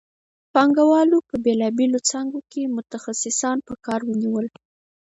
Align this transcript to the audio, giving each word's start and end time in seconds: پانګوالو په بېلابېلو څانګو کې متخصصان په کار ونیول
پانګوالو 0.53 1.17
په 1.29 1.35
بېلابېلو 1.45 1.99
څانګو 2.09 2.39
کې 2.51 2.73
متخصصان 2.77 3.57
په 3.67 3.73
کار 3.85 4.01
ونیول 4.09 4.47